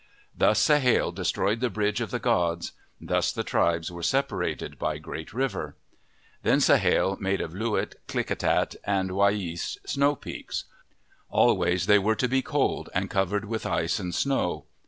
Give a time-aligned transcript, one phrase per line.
[0.35, 2.71] Thus Sahale destroyed the bridge of the gods.
[2.99, 5.75] Thus the tribes were separated by Great River.
[6.41, 10.63] Then Sahale made of Loo wit, Klickitat, and Wiy east snow peaks.
[11.29, 14.65] Always they were to be cold and covered with ice and snow.